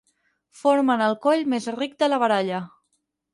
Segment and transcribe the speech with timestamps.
[0.61, 2.65] Formen el coll més ric de la baralla.